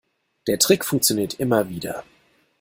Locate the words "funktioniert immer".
0.83-1.69